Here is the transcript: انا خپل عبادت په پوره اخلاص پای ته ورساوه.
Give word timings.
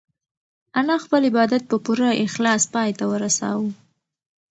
انا 0.79 0.95
خپل 1.03 1.21
عبادت 1.29 1.63
په 1.71 1.77
پوره 1.85 2.09
اخلاص 2.25 2.63
پای 2.73 2.89
ته 2.97 3.05
ورساوه. 3.11 3.69